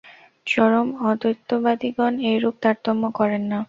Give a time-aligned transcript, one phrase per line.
[0.47, 3.57] চরম অদ্বৈতবাদিগণ এইরূপ তারতম্য করেন না।